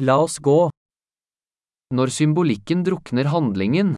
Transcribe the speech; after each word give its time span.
La 0.00 0.14
oss 0.16 0.38
gå. 0.40 0.70
Når 1.92 2.08
symbolikken 2.08 2.84
drukner 2.84 3.28
handlingen, 3.28 3.96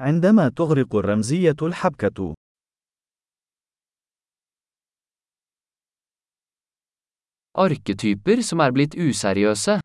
عندما 0.00 0.48
تغرق 0.48 0.96
الرمزية 0.96 1.56
الحبكة. 1.62 2.34
arketyper 7.58 8.42
som 8.42 8.60
er 8.60 8.72
blitt 8.72 8.96
useriøse, 8.96 9.80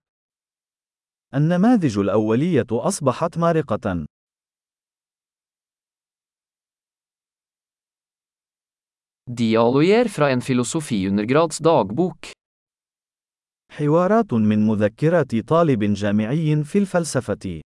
النماذج 1.34 1.98
الأولية 1.98 2.68
أصبحت 2.72 3.38
مارقة. 3.38 4.06
dialoger 9.30 10.08
fra 10.08 10.30
en 10.32 10.42
filosofiundergrads 10.42 11.58
dagbok, 11.60 12.34
حوارات 13.76 14.34
من 14.34 14.68
مذكرات 14.68 15.36
طالب 15.36 15.84
جامعي 15.84 16.64
في 16.64 16.78
الفلسفة. 16.78 17.62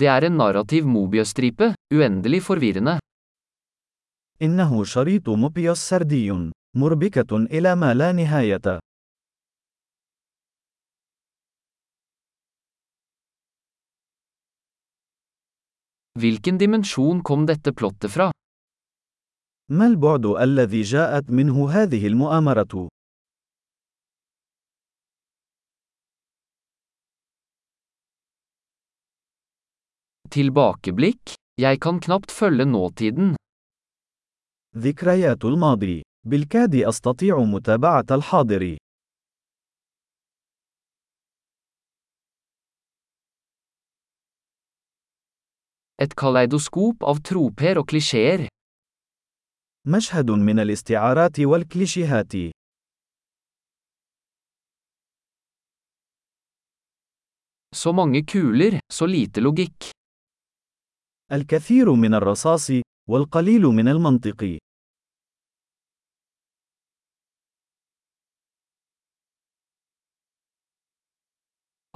det 0.00 0.06
er 0.06 0.24
en 0.24 0.36
narrativ 0.36 0.84
mobiøstripe, 0.86 1.74
uendelig 1.94 2.42
forvirrende. 2.42 2.98
إنه 4.42 4.84
شريط 4.84 5.28
موبيوس 5.28 5.78
سردي. 5.78 6.50
مربكة 6.76 7.36
إلى 7.36 7.76
ما 7.76 7.94
لا 7.94 8.12
نهاية. 8.12 8.78
Hvilken 16.18 16.58
dimensjon 16.58 17.22
kom 17.22 17.46
dette 17.46 17.72
plottet 17.72 18.10
fra? 18.10 18.30
ما 19.72 19.86
البعد 19.86 20.26
الذي 20.26 20.82
جاءت 20.82 21.30
منه 21.30 21.70
هذه 21.70 22.06
المؤامرة؟ 22.06 22.88
Tilbakeblikk, 30.30 31.34
jeg 31.58 31.78
kan 31.80 32.00
knapt 32.00 32.30
følge 32.30 32.64
nåtiden. 32.64 33.36
ذكريات 34.76 35.44
الماضي. 35.44 36.02
بالكاد 36.26 36.74
أستطيع 36.74 37.38
متابعة 37.38 38.06
الحاضر. 38.10 38.76
Et 46.02 46.14
kaleidoskop 46.14 47.02
av 47.02 47.20
troper 47.22 47.78
og 47.78 47.86
klisjeer. 47.86 48.48
مشهد 49.96 50.30
من 50.30 50.58
الاستعارات 50.58 51.40
والكليشيهات. 51.40 52.32
Så 57.76 57.92
mange 57.92 58.24
kuler, 58.32 58.78
så 58.92 59.06
lite 59.06 59.40
logikk. 59.40 59.90
الكثير 61.32 61.94
من 61.94 62.14
الرصاص، 62.14 62.70
والقليل 63.08 63.62
من 63.62 63.88
المنطق. 63.88 64.58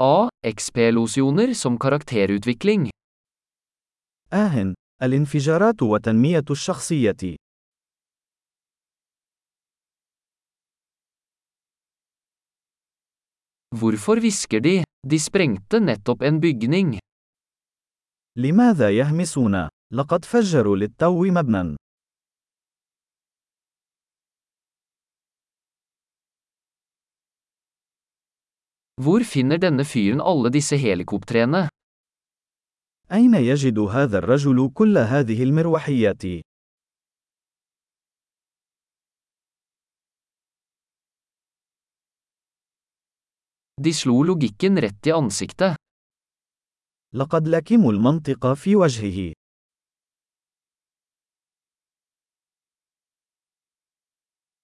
A. 0.01 0.29
XP-losjoner 0.47 1.55
som 1.55 1.77
karakterutvikling. 1.85 2.89
آه. 4.33 4.75
الانفجارات 5.03 5.83
وتنمية 5.83 6.45
الشخصية. 6.51 7.44
Hvorfor 13.75 14.21
hvisker 14.23 14.61
de? 14.63 14.83
De 15.11 15.19
sprengte 15.19 15.81
nettopp 15.81 16.23
en 16.23 16.41
bygning. 16.41 16.99
لماذا 18.37 18.91
يهمسون؟ 18.91 19.69
لقد 19.93 20.25
فجروا 20.25 20.77
للتو 20.77 21.25
مبنى. 21.25 21.77
Hvor 29.03 29.25
finner 29.25 29.59
denne 29.59 29.85
fyren 29.85 30.21
alle 30.21 30.51
disse 30.51 30.77
helikoptrene? 30.77 31.69
أين 33.13 33.35
يجد 33.35 33.79
هذا 33.79 34.19
الرجل 34.19 34.71
كل 34.75 34.99
هذه 34.99 35.43
المروحيات؟ 35.43 36.23
De 43.85 43.93
slo 43.93 44.23
logikken 44.23 44.81
rett 44.81 45.07
i 45.07 45.11
ansiktet. 45.13 45.77
لقد 47.15 47.49
لكموا 47.49 47.93
المنطق 47.93 48.53
في 48.55 48.77
وجهه. 48.77 49.33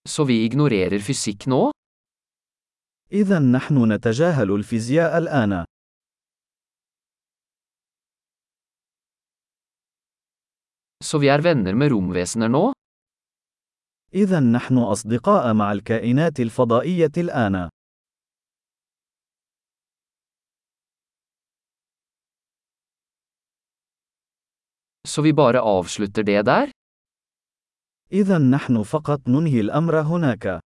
Så 0.09 0.25
vi 0.25 0.45
ignorerer 0.45 0.99
fysikk 0.99 1.47
nå? 1.47 1.71
إذا 3.13 3.39
نحن 3.39 3.93
نتجاهل 3.93 4.55
الفيزياء 4.55 5.19
الآن. 5.19 5.65
Så 11.05 11.19
vi 11.19 11.29
er 11.29 11.43
venner 11.43 11.75
med 11.75 11.93
romvesener 11.93 12.49
nå? 12.49 12.73
إذا 14.15 14.41
نحن 14.41 14.79
أصدقاء 14.79 15.55
مع 15.55 15.73
الكائنات 15.73 16.41
الفضائية 16.41 17.13
الآن. 17.17 17.71
Så 25.11 25.23
vi 25.23 25.33
bare 25.33 25.61
avslutter 25.61 26.23
det 26.23 26.43
der? 26.47 26.71
إذا 28.13 28.39
نحن 28.39 28.83
فقط 28.83 29.29
ننهي 29.29 29.61
الأمر 29.61 30.01
هناك. 30.01 30.61